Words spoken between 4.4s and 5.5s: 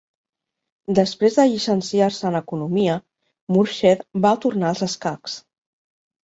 tornar als escacs.